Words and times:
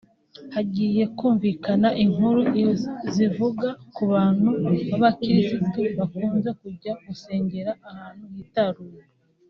Hagiye 0.55 1.03
humvikana 1.17 1.87
inkuru 2.03 2.41
zivuga 3.13 3.67
ku 3.95 4.03
bantu 4.13 4.49
b’abakiristu 4.89 5.79
bakunze 5.97 6.49
kujya 6.59 6.93
gusengera 7.05 7.71
ahantu 7.89 8.25
hitaruye 8.35 9.01